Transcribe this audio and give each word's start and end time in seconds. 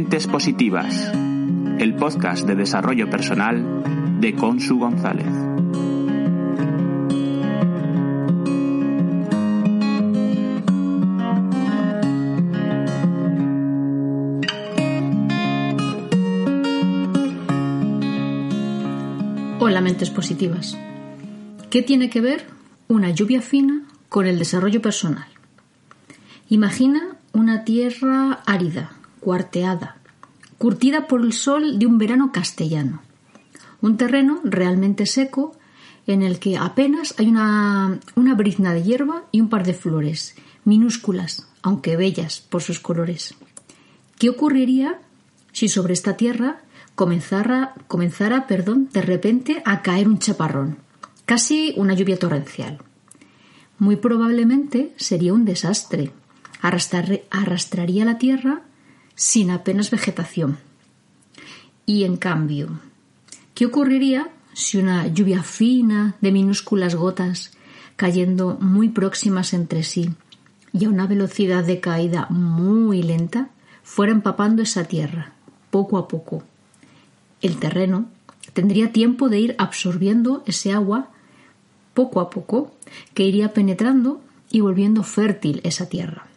Mentes 0.00 0.26
Positivas, 0.26 1.12
el 1.78 1.94
podcast 1.94 2.46
de 2.46 2.54
desarrollo 2.54 3.10
personal 3.10 4.18
de 4.18 4.34
Consu 4.34 4.78
González. 4.78 5.26
Hola, 19.58 19.82
mentes 19.82 20.08
positivas. 20.08 20.78
¿Qué 21.68 21.82
tiene 21.82 22.08
que 22.08 22.22
ver 22.22 22.46
una 22.88 23.10
lluvia 23.10 23.42
fina 23.42 23.82
con 24.08 24.26
el 24.26 24.38
desarrollo 24.38 24.80
personal? 24.80 25.28
Imagina 26.48 27.18
una 27.34 27.64
tierra 27.64 28.40
árida, 28.46 28.92
cuarteada, 29.20 29.96
curtida 30.58 31.06
por 31.06 31.22
el 31.22 31.32
sol 31.32 31.78
de 31.78 31.86
un 31.86 31.98
verano 31.98 32.32
castellano. 32.32 33.02
Un 33.80 33.96
terreno 33.96 34.40
realmente 34.44 35.06
seco 35.06 35.56
en 36.06 36.22
el 36.22 36.38
que 36.38 36.56
apenas 36.56 37.14
hay 37.18 37.28
una, 37.28 38.00
una 38.16 38.34
brizna 38.34 38.74
de 38.74 38.82
hierba 38.82 39.24
y 39.32 39.40
un 39.40 39.48
par 39.48 39.64
de 39.64 39.74
flores, 39.74 40.34
minúsculas, 40.64 41.46
aunque 41.62 41.96
bellas 41.96 42.40
por 42.40 42.62
sus 42.62 42.80
colores. 42.80 43.34
¿Qué 44.18 44.28
ocurriría 44.28 45.00
si 45.52 45.68
sobre 45.68 45.94
esta 45.94 46.16
tierra 46.16 46.60
comenzara, 46.94 47.74
comenzara 47.88 48.46
perdón, 48.46 48.88
de 48.92 49.02
repente 49.02 49.62
a 49.64 49.82
caer 49.82 50.08
un 50.08 50.18
chaparrón, 50.18 50.78
casi 51.24 51.72
una 51.76 51.94
lluvia 51.94 52.18
torrencial? 52.18 52.78
Muy 53.78 53.96
probablemente 53.96 54.92
sería 54.96 55.32
un 55.32 55.46
desastre. 55.46 56.12
arrastraría 56.60 58.04
la 58.04 58.18
tierra 58.18 58.62
sin 59.20 59.50
apenas 59.50 59.90
vegetación. 59.90 60.56
Y 61.84 62.04
en 62.04 62.16
cambio, 62.16 62.80
¿qué 63.54 63.66
ocurriría 63.66 64.30
si 64.54 64.78
una 64.78 65.08
lluvia 65.08 65.42
fina 65.42 66.14
de 66.22 66.32
minúsculas 66.32 66.94
gotas 66.94 67.52
cayendo 67.96 68.56
muy 68.62 68.88
próximas 68.88 69.52
entre 69.52 69.82
sí 69.82 70.14
y 70.72 70.86
a 70.86 70.88
una 70.88 71.06
velocidad 71.06 71.64
de 71.64 71.80
caída 71.80 72.28
muy 72.30 73.02
lenta 73.02 73.50
fuera 73.82 74.10
empapando 74.10 74.62
esa 74.62 74.84
tierra, 74.84 75.34
poco 75.70 75.98
a 75.98 76.08
poco? 76.08 76.42
El 77.42 77.58
terreno 77.58 78.06
tendría 78.54 78.90
tiempo 78.90 79.28
de 79.28 79.38
ir 79.38 79.54
absorbiendo 79.58 80.42
ese 80.46 80.72
agua 80.72 81.10
poco 81.92 82.20
a 82.20 82.30
poco 82.30 82.72
que 83.12 83.24
iría 83.24 83.52
penetrando 83.52 84.22
y 84.50 84.60
volviendo 84.60 85.02
fértil 85.02 85.60
esa 85.62 85.90
tierra. 85.90 86.29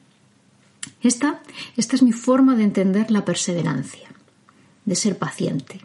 Esta, 1.03 1.41
esta 1.75 1.97
es 1.97 2.01
mi 2.01 2.13
forma 2.13 2.55
de 2.55 2.63
entender 2.63 3.11
la 3.11 3.25
perseverancia, 3.25 4.07
de 4.85 4.95
ser 4.95 5.17
paciente, 5.17 5.81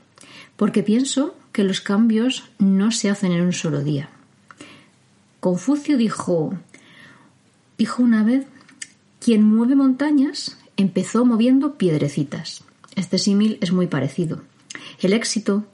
porque 0.56 0.84
pienso 0.84 1.34
que 1.50 1.64
los 1.64 1.80
cambios 1.80 2.44
no 2.60 2.92
se 2.92 3.10
hacen 3.10 3.32
en 3.32 3.42
un 3.42 3.52
solo 3.52 3.82
día. 3.82 4.10
Confucio 5.40 5.96
dijo, 5.96 6.54
dijo 7.76 8.02
una 8.02 8.22
vez, 8.22 8.46
quien 9.20 9.42
mueve 9.42 9.74
montañas 9.74 10.56
empezó 10.76 11.24
moviendo 11.24 11.74
piedrecitas. 11.74 12.62
Este 12.94 13.18
símil 13.18 13.58
es 13.60 13.72
muy 13.72 13.88
parecido. 13.88 14.42
El 15.00 15.12
éxito, 15.12 15.64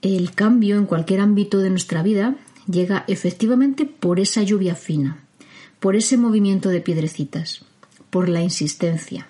el 0.00 0.32
cambio 0.32 0.78
en 0.78 0.86
cualquier 0.86 1.20
ámbito 1.20 1.58
de 1.58 1.68
nuestra 1.68 2.02
vida 2.02 2.36
llega 2.66 3.04
efectivamente 3.06 3.84
por 3.84 4.18
esa 4.18 4.42
lluvia 4.42 4.74
fina, 4.74 5.18
por 5.78 5.94
ese 5.94 6.16
movimiento 6.16 6.70
de 6.70 6.80
piedrecitas 6.80 7.66
por 8.10 8.28
la 8.28 8.42
insistencia, 8.42 9.26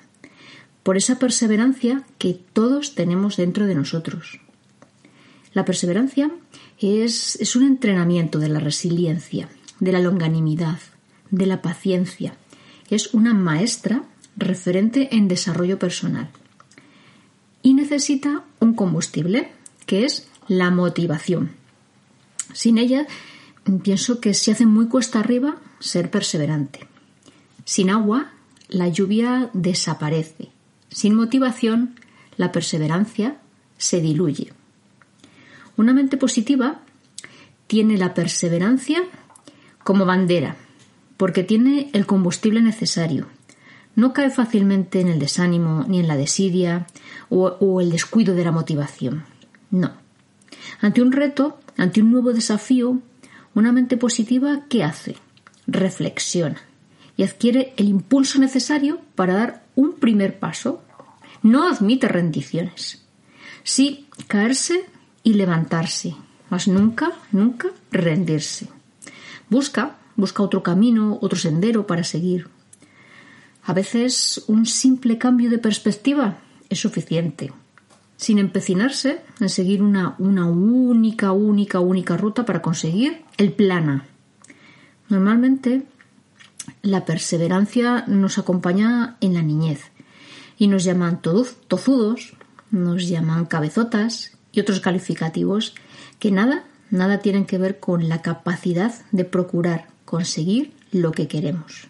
por 0.83 0.97
esa 0.97 1.19
perseverancia 1.19 2.05
que 2.19 2.35
todos 2.53 2.95
tenemos 2.95 3.37
dentro 3.37 3.67
de 3.67 3.75
nosotros. 3.75 4.41
La 5.53 5.65
perseverancia 5.65 6.31
es, 6.79 7.37
es 7.37 7.57
un 7.57 7.65
entrenamiento 7.65 8.39
de 8.39 8.49
la 8.49 8.61
resiliencia, 8.61 9.49
de 9.81 9.93
la 9.93 10.01
longanimidad, 10.01 10.79
de 11.31 11.47
la 11.47 11.63
paciencia. 11.63 12.35
Es 12.91 13.15
una 13.15 13.35
maestra 13.35 14.05
referente 14.37 15.15
en 15.17 15.29
desarrollo 15.29 15.79
personal. 15.79 16.31
Y 17.63 17.75
necesita 17.75 18.45
un 18.61 18.75
combustible, 18.75 19.51
que 19.87 20.05
es 20.05 20.29
la 20.47 20.71
motivación. 20.71 21.51
Sin 22.53 22.79
ella, 22.79 23.07
pienso 23.83 24.21
que 24.21 24.33
se 24.35 24.53
hace 24.53 24.65
muy 24.65 24.87
cuesta 24.87 25.21
arriba 25.21 25.57
ser 25.81 26.11
perseverante. 26.11 26.87
Sin 27.65 27.91
agua 27.91 28.33
la 28.69 28.89
lluvia 28.89 29.51
desaparece. 29.53 30.51
Sin 30.91 31.15
motivación, 31.15 31.95
la 32.37 32.53
perseverancia 32.53 33.39
se 33.77 34.01
diluye. 34.01 34.53
Una 35.77 35.95
mente 35.95 36.17
positiva 36.17 36.81
tiene 37.67 37.97
la 37.97 38.15
perseverancia 38.15 39.03
como 39.85 40.05
bandera, 40.05 40.57
porque 41.17 41.45
tiene 41.45 41.91
el 41.93 42.07
combustible 42.07 42.61
necesario. 42.61 43.27
No 43.95 44.13
cae 44.13 44.31
fácilmente 44.31 45.01
en 45.01 45.09
el 45.09 45.19
desánimo, 45.19 45.85
ni 45.89 46.01
en 46.01 46.09
la 46.09 46.17
desidia 46.17 46.87
o, 47.31 47.81
el 47.81 47.91
descuido 47.91 48.35
de 48.35 48.45
la 48.45 48.53
motivación. 48.53 49.25
No. 49.71 49.93
Ante 50.81 51.03
un 51.03 51.13
reto, 51.13 51.59
ante 51.77 52.01
un 52.01 52.13
nuevo 52.13 52.33
desafío, 52.33 53.01
una 53.55 53.73
mente 53.73 53.97
positiva, 53.97 54.65
¿qué 54.69 54.85
hace? 54.85 55.17
Reflexiona 55.67 56.68
y 57.19 57.25
adquiere 57.25 57.75
el 57.77 57.89
impulso 57.89 58.39
necesario 58.39 59.01
para 59.17 59.35
dar 59.35 59.65
un 59.75 59.97
primer 59.97 60.39
paso. 60.39 60.83
No 61.43 61.69
admite 61.69 62.07
rendiciones. 62.07 63.05
Sí, 63.65 64.07
caerse 64.29 64.87
y 65.25 65.35
levantarse, 65.35 66.15
mas 66.49 66.69
nunca, 66.69 67.11
nunca 67.33 67.71
rendirse. 67.91 68.69
Busca, 69.51 69.97
busca 70.15 70.45
otro 70.45 70.63
camino, 70.63 71.19
otro 71.21 71.37
sendero 71.37 71.89
para 71.89 72.05
seguir. 72.05 72.49
A 73.65 73.73
veces 73.73 74.45
un 74.47 74.65
simple 74.65 75.19
cambio 75.19 75.51
de 75.51 75.59
perspectiva 75.59 76.39
es 76.71 76.79
suficiente, 76.79 77.53
sin 78.17 78.39
empecinarse 78.39 79.23
en 79.41 79.49
seguir 79.49 79.83
una, 79.83 80.15
una 80.19 80.47
única, 80.47 81.33
única, 81.33 81.81
única 81.81 82.17
ruta 82.17 82.47
para 82.47 82.63
conseguir 82.63 83.25
el 83.39 83.53
plana. 83.53 84.07
Normalmente 85.09 85.83
la 86.83 87.05
perseverancia 87.05 88.05
nos 88.07 88.39
acompaña 88.39 89.17
en 89.21 89.35
la 89.35 89.43
niñez 89.43 89.91
y 90.59 90.69
nos 90.69 90.85
llaman 90.85 91.21
tozudos, 91.23 92.35
nos 92.71 93.09
llaman 93.09 93.47
cabezotas 93.47 94.33
y 94.53 94.61
otros 94.61 94.81
calificativos 94.81 95.75
que 96.19 96.31
nada, 96.31 96.65
nada 96.91 97.19
tienen 97.19 97.47
que 97.47 97.59
ver 97.59 97.79
con 97.79 98.09
la 98.09 98.23
capacidad 98.23 98.95
de 99.13 99.25
procurar 99.25 99.89
conseguir 100.05 100.73
lo 100.91 101.13
que 101.13 101.29
queremos. 101.29 101.89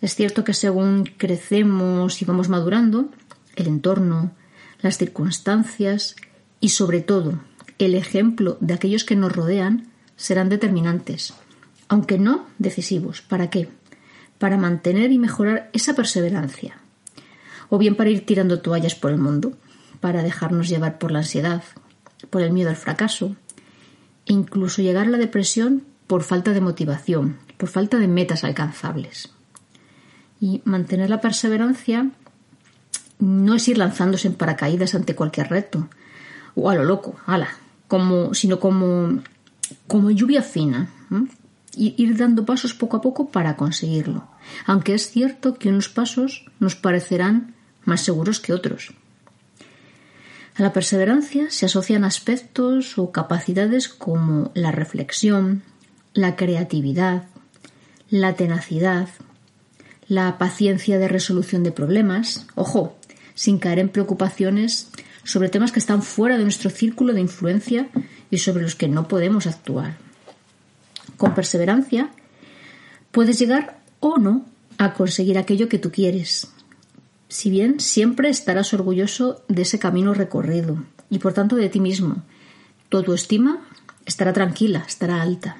Es 0.00 0.14
cierto 0.14 0.44
que 0.44 0.54
según 0.54 1.04
crecemos 1.04 2.20
y 2.20 2.24
vamos 2.24 2.48
madurando, 2.48 3.08
el 3.56 3.68
entorno, 3.68 4.32
las 4.80 4.98
circunstancias 4.98 6.16
y 6.60 6.70
sobre 6.70 7.00
todo 7.00 7.40
el 7.78 7.94
ejemplo 7.94 8.58
de 8.60 8.74
aquellos 8.74 9.04
que 9.04 9.16
nos 9.16 9.32
rodean 9.32 9.88
serán 10.16 10.48
determinantes 10.48 11.34
aunque 11.88 12.18
no 12.18 12.46
decisivos. 12.58 13.22
¿Para 13.22 13.50
qué? 13.50 13.68
Para 14.38 14.56
mantener 14.56 15.12
y 15.12 15.18
mejorar 15.18 15.70
esa 15.72 15.94
perseverancia. 15.94 16.78
O 17.68 17.78
bien 17.78 17.96
para 17.96 18.10
ir 18.10 18.26
tirando 18.26 18.60
toallas 18.60 18.94
por 18.94 19.10
el 19.10 19.18
mundo, 19.18 19.56
para 20.00 20.22
dejarnos 20.22 20.68
llevar 20.68 20.98
por 20.98 21.10
la 21.10 21.20
ansiedad, 21.20 21.62
por 22.30 22.42
el 22.42 22.52
miedo 22.52 22.70
al 22.70 22.76
fracaso, 22.76 23.36
e 24.26 24.32
incluso 24.32 24.82
llegar 24.82 25.06
a 25.06 25.10
la 25.10 25.18
depresión 25.18 25.84
por 26.06 26.22
falta 26.22 26.52
de 26.52 26.60
motivación, 26.60 27.38
por 27.56 27.68
falta 27.68 27.98
de 27.98 28.08
metas 28.08 28.44
alcanzables. 28.44 29.30
Y 30.40 30.60
mantener 30.64 31.10
la 31.10 31.20
perseverancia 31.20 32.10
no 33.18 33.54
es 33.54 33.68
ir 33.68 33.78
lanzándose 33.78 34.28
en 34.28 34.34
paracaídas 34.34 34.94
ante 34.94 35.14
cualquier 35.14 35.48
reto, 35.48 35.88
o 36.54 36.70
a 36.70 36.74
lo 36.74 36.84
loco, 36.84 37.16
ala, 37.26 37.48
como, 37.88 38.34
sino 38.34 38.60
como, 38.60 39.22
como 39.86 40.10
lluvia 40.10 40.42
fina, 40.42 40.90
ir 41.76 42.16
dando 42.16 42.44
pasos 42.44 42.74
poco 42.74 42.96
a 42.96 43.00
poco 43.00 43.28
para 43.28 43.56
conseguirlo, 43.56 44.28
aunque 44.66 44.94
es 44.94 45.10
cierto 45.10 45.54
que 45.54 45.68
unos 45.68 45.88
pasos 45.88 46.46
nos 46.60 46.76
parecerán 46.76 47.54
más 47.84 48.02
seguros 48.02 48.40
que 48.40 48.52
otros. 48.52 48.94
A 50.56 50.62
la 50.62 50.72
perseverancia 50.72 51.50
se 51.50 51.66
asocian 51.66 52.04
aspectos 52.04 52.96
o 52.98 53.10
capacidades 53.10 53.88
como 53.88 54.52
la 54.54 54.70
reflexión, 54.70 55.62
la 56.12 56.36
creatividad, 56.36 57.24
la 58.08 58.34
tenacidad, 58.34 59.08
la 60.06 60.38
paciencia 60.38 60.98
de 60.98 61.08
resolución 61.08 61.64
de 61.64 61.72
problemas, 61.72 62.46
ojo, 62.54 62.96
sin 63.34 63.58
caer 63.58 63.80
en 63.80 63.88
preocupaciones 63.88 64.90
sobre 65.24 65.48
temas 65.48 65.72
que 65.72 65.80
están 65.80 66.02
fuera 66.02 66.38
de 66.38 66.44
nuestro 66.44 66.70
círculo 66.70 67.14
de 67.14 67.22
influencia 67.22 67.88
y 68.30 68.38
sobre 68.38 68.62
los 68.62 68.76
que 68.76 68.86
no 68.86 69.08
podemos 69.08 69.46
actuar 69.46 70.03
con 71.16 71.34
perseverancia, 71.34 72.10
puedes 73.10 73.38
llegar 73.38 73.80
o 74.00 74.18
no 74.18 74.44
a 74.78 74.94
conseguir 74.94 75.38
aquello 75.38 75.68
que 75.68 75.78
tú 75.78 75.90
quieres. 75.90 76.48
Si 77.28 77.50
bien 77.50 77.80
siempre 77.80 78.28
estarás 78.28 78.74
orgulloso 78.74 79.42
de 79.48 79.62
ese 79.62 79.78
camino 79.78 80.14
recorrido 80.14 80.84
y 81.10 81.18
por 81.18 81.32
tanto 81.32 81.56
de 81.56 81.68
ti 81.68 81.80
mismo, 81.80 82.22
tu 82.88 82.98
autoestima 82.98 83.66
estará 84.04 84.32
tranquila, 84.32 84.84
estará 84.86 85.22
alta. 85.22 85.56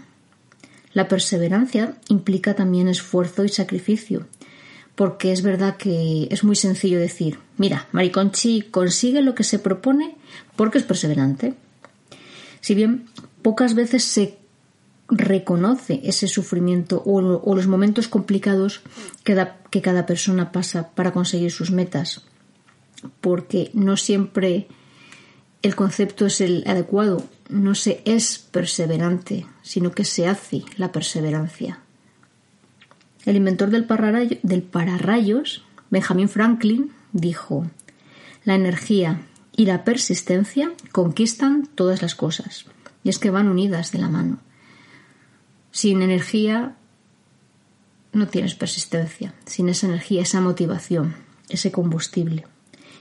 La 0.92 1.08
perseverancia 1.08 1.96
implica 2.08 2.54
también 2.54 2.86
esfuerzo 2.86 3.44
y 3.44 3.48
sacrificio, 3.48 4.26
porque 4.94 5.32
es 5.32 5.42
verdad 5.42 5.76
que 5.76 6.28
es 6.30 6.44
muy 6.44 6.54
sencillo 6.54 7.00
decir, 7.00 7.38
mira, 7.56 7.88
Mariconchi 7.90 8.62
consigue 8.62 9.22
lo 9.22 9.34
que 9.34 9.42
se 9.42 9.58
propone 9.58 10.16
porque 10.54 10.78
es 10.78 10.84
perseverante. 10.84 11.54
Si 12.60 12.74
bien 12.74 13.06
pocas 13.42 13.74
veces 13.74 14.04
se 14.04 14.38
reconoce 15.08 16.00
ese 16.04 16.28
sufrimiento 16.28 17.02
o, 17.04 17.20
los 17.20 17.66
momentos 17.66 18.08
complicados 18.08 18.82
que 19.22 19.82
cada 19.82 20.06
persona 20.06 20.52
pasa 20.52 20.90
para 20.94 21.12
conseguir 21.12 21.50
sus 21.50 21.70
metas, 21.70 22.22
porque 23.20 23.70
no 23.74 23.96
siempre 23.96 24.68
el 25.62 25.74
concepto 25.74 26.26
es 26.26 26.40
el 26.40 26.64
adecuado, 26.66 27.24
no 27.48 27.74
se 27.74 28.02
es 28.04 28.38
perseverante, 28.38 29.46
sino 29.62 29.92
que 29.92 30.04
se 30.04 30.26
hace 30.26 30.62
la 30.76 30.92
perseverancia. 30.92 31.80
El 33.24 33.36
inventor 33.36 33.70
del, 33.70 33.86
del 34.42 34.62
pararrayos, 34.62 35.64
Benjamin 35.90 36.28
Franklin, 36.28 36.92
dijo, 37.12 37.66
la 38.44 38.54
energía 38.54 39.22
y 39.56 39.64
la 39.64 39.84
persistencia 39.84 40.72
conquistan 40.92 41.66
todas 41.74 42.02
las 42.02 42.14
cosas, 42.14 42.66
y 43.02 43.08
es 43.08 43.18
que 43.18 43.30
van 43.30 43.48
unidas 43.48 43.92
de 43.92 43.98
la 44.00 44.08
mano. 44.08 44.40
Sin 45.74 46.02
energía 46.02 46.76
no 48.12 48.28
tienes 48.28 48.54
persistencia, 48.54 49.34
sin 49.44 49.68
esa 49.68 49.88
energía, 49.88 50.22
esa 50.22 50.40
motivación, 50.40 51.16
ese 51.48 51.72
combustible. 51.72 52.46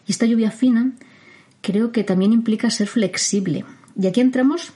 Y 0.07 0.11
esta 0.11 0.25
lluvia 0.25 0.49
fina 0.49 0.91
creo 1.61 1.91
que 1.91 2.03
también 2.03 2.33
implica 2.33 2.71
ser 2.71 2.87
flexible. 2.87 3.63
Y 3.95 4.07
aquí 4.07 4.21
entramos 4.21 4.73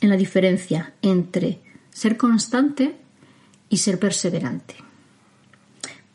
en 0.00 0.10
la 0.10 0.16
diferencia 0.16 0.92
entre 1.00 1.60
ser 1.90 2.16
constante 2.16 2.96
y 3.68 3.76
ser 3.76 4.00
perseverante. 4.00 4.74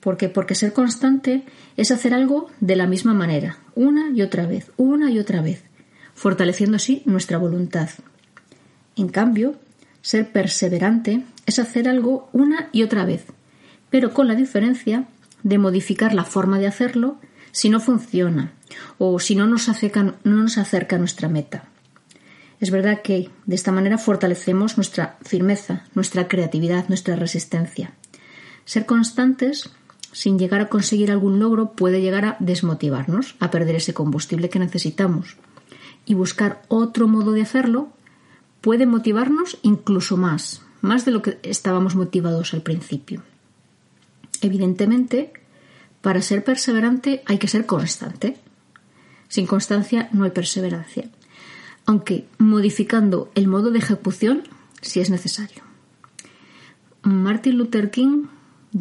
¿Por 0.01 0.18
qué? 0.18 0.27
Porque 0.27 0.53
ser 0.53 0.74
constante 0.74 1.45
es 1.77 1.91
hacer 1.91 2.13
algo 2.13 2.50
de 2.59 2.75
la 2.75 2.88
misma 2.88 3.13
manera, 3.13 3.59
una 3.74 4.09
y 4.09 4.21
otra 4.21 4.47
vez, 4.47 4.69
una 4.75 5.09
y 5.12 5.18
otra 5.18 5.41
vez, 5.41 5.63
fortaleciendo 6.13 6.75
así 6.75 7.03
nuestra 7.06 7.38
voluntad. 7.38 7.89
En 8.97 9.07
cambio, 9.07 9.56
ser 10.03 10.31
perseverante 10.31 11.23
es 11.45 11.57
hacer 11.59 11.88
algo 11.88 12.29
una 12.33 12.69
y 12.73 12.83
otra 12.83 13.05
vez, 13.05 13.25
pero 13.89 14.13
con 14.13 14.27
la 14.27 14.35
diferencia 14.35 15.05
de 15.44 15.57
modificar 15.57 16.13
la 16.13 16.25
forma 16.25 16.59
de 16.59 16.67
hacerlo 16.67 17.17
si 17.51 17.69
no 17.69 17.79
funciona 17.79 18.51
o 18.97 19.17
si 19.19 19.35
no 19.35 19.47
nos 19.47 19.69
acerca, 19.69 20.95
a 20.95 21.00
nuestra 21.00 21.29
meta. 21.29 21.63
Es 22.59 22.69
verdad 22.69 23.01
que 23.01 23.29
de 23.45 23.55
esta 23.55 23.71
manera 23.71 23.97
fortalecemos 23.97 24.77
nuestra 24.77 25.17
firmeza, 25.21 25.85
nuestra 25.95 26.27
creatividad, 26.27 26.88
nuestra 26.89 27.15
resistencia. 27.15 27.94
Ser 28.65 28.85
constantes 28.85 29.69
sin 30.11 30.38
llegar 30.38 30.61
a 30.61 30.69
conseguir 30.69 31.11
algún 31.11 31.39
logro 31.39 31.71
puede 31.71 32.01
llegar 32.01 32.25
a 32.25 32.38
desmotivarnos, 32.39 33.35
a 33.39 33.51
perder 33.51 33.77
ese 33.77 33.94
combustible 33.94 34.50
que 34.50 34.59
necesitamos. 34.59 35.38
Y 36.05 36.13
buscar 36.13 36.61
otro 36.67 37.07
modo 37.07 37.31
de 37.31 37.41
hacerlo 37.41 37.94
puede 38.63 38.86
motivarnos 38.86 39.57
incluso 39.62 40.15
más, 40.15 40.62
más 40.80 41.04
de 41.04 41.12
lo 41.12 41.21
que 41.21 41.38
estábamos 41.44 41.95
motivados 41.95 42.54
al 42.54 42.62
principio. 42.62 43.21
Evidentemente, 44.39 45.33
para 46.00 46.21
ser 46.21 46.45
perseverante 46.45 47.24
hay 47.25 47.39
que 47.39 47.50
ser 47.50 47.65
constante. 47.65 48.38
Sin 49.27 49.48
constancia 49.48 50.07
no 50.13 50.24
hay 50.24 50.31
perseverancia, 50.31 51.10
aunque 51.86 52.25
modificando 52.38 53.30
el 53.36 53.50
modo 53.50 53.69
de 53.69 53.80
ejecución 53.80 54.44
si 54.81 55.01
es 55.01 55.10
necesario. 55.10 55.63
Martin 57.01 57.57
Luther 57.57 57.92
King 57.92 58.27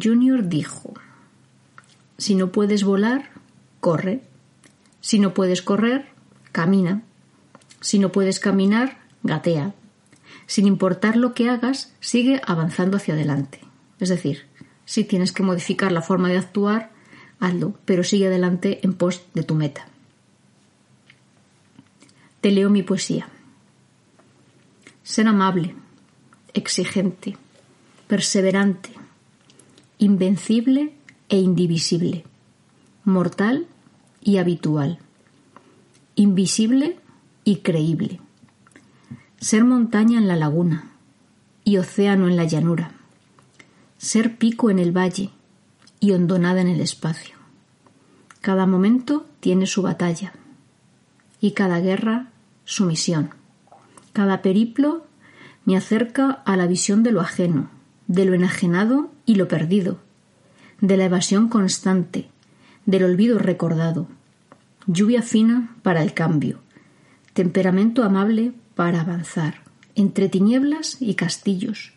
Jr. 0.01 0.47
dijo, 0.47 0.93
si 2.17 2.35
no 2.35 2.53
puedes 2.53 2.85
volar, 2.85 3.31
corre. 3.81 4.23
Si 5.01 5.19
no 5.19 5.33
puedes 5.33 5.61
correr, 5.61 6.07
camina. 6.53 7.03
Si 7.81 7.99
no 7.99 8.13
puedes 8.13 8.39
caminar, 8.39 9.02
gatea. 9.23 9.73
Sin 10.45 10.67
importar 10.67 11.15
lo 11.15 11.33
que 11.33 11.49
hagas, 11.49 11.93
sigue 11.99 12.41
avanzando 12.45 12.97
hacia 12.97 13.13
adelante. 13.13 13.59
Es 13.99 14.09
decir, 14.09 14.43
si 14.85 15.03
tienes 15.03 15.31
que 15.31 15.43
modificar 15.43 15.91
la 15.91 16.01
forma 16.01 16.29
de 16.29 16.37
actuar, 16.37 16.91
hazlo, 17.39 17.73
pero 17.85 18.03
sigue 18.03 18.27
adelante 18.27 18.79
en 18.83 18.93
pos 18.93 19.23
de 19.33 19.43
tu 19.43 19.55
meta. 19.55 19.87
Te 22.41 22.51
leo 22.51 22.69
mi 22.69 22.83
poesía. 22.83 23.27
Ser 25.03 25.27
amable, 25.27 25.75
exigente, 26.53 27.37
perseverante, 28.07 28.89
invencible 29.97 30.93
e 31.29 31.37
indivisible, 31.37 32.25
mortal 33.05 33.67
y 34.21 34.37
habitual, 34.37 34.99
invisible 36.15 36.97
y 37.43 37.57
creíble. 37.57 38.19
Ser 39.43 39.65
montaña 39.65 40.19
en 40.19 40.29
la 40.29 40.37
laguna 40.37 40.85
y 41.65 41.75
océano 41.75 42.29
en 42.29 42.37
la 42.37 42.45
llanura. 42.45 42.93
Ser 43.97 44.37
pico 44.37 44.69
en 44.69 44.79
el 44.79 44.95
valle 44.95 45.31
y 45.99 46.13
hondonada 46.13 46.61
en 46.61 46.69
el 46.69 46.79
espacio. 46.79 47.35
Cada 48.39 48.65
momento 48.65 49.25
tiene 49.41 49.65
su 49.65 49.81
batalla 49.81 50.31
y 51.41 51.51
cada 51.51 51.81
guerra 51.81 52.29
su 52.63 52.85
misión. 52.85 53.31
Cada 54.13 54.41
periplo 54.41 55.05
me 55.65 55.75
acerca 55.75 56.41
a 56.45 56.55
la 56.55 56.65
visión 56.65 57.03
de 57.03 57.11
lo 57.11 57.19
ajeno, 57.19 57.69
de 58.07 58.23
lo 58.23 58.35
enajenado 58.35 59.11
y 59.25 59.35
lo 59.35 59.49
perdido, 59.49 59.99
de 60.79 60.95
la 60.95 61.03
evasión 61.03 61.49
constante, 61.49 62.29
del 62.85 63.03
olvido 63.03 63.39
recordado, 63.39 64.07
lluvia 64.87 65.21
fina 65.21 65.75
para 65.81 66.01
el 66.01 66.13
cambio, 66.13 66.59
temperamento 67.33 68.05
amable 68.05 68.53
para 68.75 69.01
avanzar, 69.01 69.61
entre 69.95 70.29
tinieblas 70.29 70.97
y 70.99 71.15
castillos, 71.15 71.93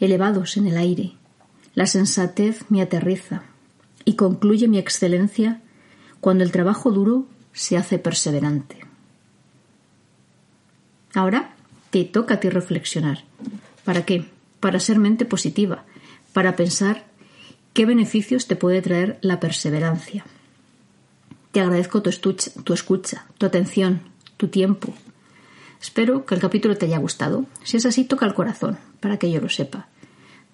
elevados 0.00 0.56
en 0.56 0.66
el 0.66 0.76
aire. 0.76 1.12
La 1.74 1.86
sensatez 1.86 2.64
me 2.70 2.82
aterriza 2.82 3.42
y 4.04 4.14
concluye 4.14 4.68
mi 4.68 4.78
excelencia 4.78 5.60
cuando 6.20 6.44
el 6.44 6.52
trabajo 6.52 6.90
duro 6.90 7.26
se 7.52 7.76
hace 7.76 7.98
perseverante. 7.98 8.78
Ahora 11.14 11.54
te 11.90 12.04
toca 12.04 12.34
a 12.34 12.40
ti 12.40 12.48
reflexionar. 12.48 13.24
¿Para 13.84 14.04
qué? 14.04 14.24
Para 14.60 14.80
ser 14.80 14.98
mente 14.98 15.24
positiva, 15.24 15.84
para 16.32 16.56
pensar 16.56 17.04
qué 17.72 17.86
beneficios 17.86 18.46
te 18.46 18.56
puede 18.56 18.82
traer 18.82 19.18
la 19.20 19.38
perseverancia. 19.38 20.24
Te 21.52 21.60
agradezco 21.60 22.02
tu, 22.02 22.10
tu 22.34 22.72
escucha, 22.72 23.26
tu 23.38 23.46
atención, 23.46 24.00
tu 24.36 24.48
tiempo. 24.48 24.92
Espero 25.84 26.24
que 26.24 26.34
el 26.34 26.40
capítulo 26.40 26.78
te 26.78 26.86
haya 26.86 26.96
gustado. 26.96 27.44
Si 27.62 27.76
es 27.76 27.84
así, 27.84 28.04
toca 28.04 28.24
el 28.24 28.32
corazón, 28.32 28.78
para 29.00 29.18
que 29.18 29.30
yo 29.30 29.38
lo 29.38 29.50
sepa. 29.50 29.86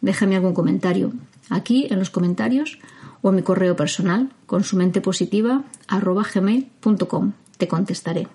Déjame 0.01 0.35
algún 0.35 0.55
comentario 0.55 1.13
aquí 1.49 1.87
en 1.89 2.01
los 2.01 2.11
comentarios 2.11 2.81
o 3.23 3.29
en 3.29 3.37
mi 3.37 3.43
correo 3.43 3.77
personal 3.77 4.33
con 4.47 4.65
su 4.65 4.77
mente 4.77 5.01
positiva 5.01 5.63
gmail.com. 5.89 7.33
Te 7.59 7.69
contestaré. 7.69 8.27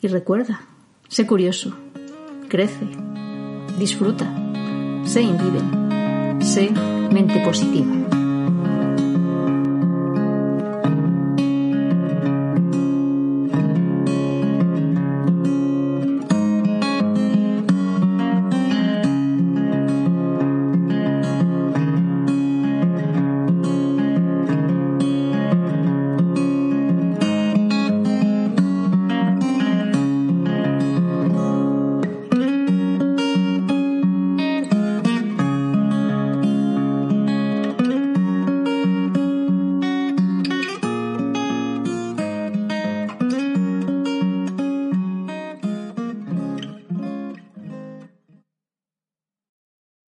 Y 0.00 0.06
recuerda, 0.06 0.66
sé 1.08 1.26
curioso, 1.26 1.74
crece, 2.48 2.86
disfruta, 3.76 4.32
sé 5.04 5.22
invive, 5.22 6.44
sé 6.44 6.70
mente 6.70 7.40
positiva. 7.40 8.01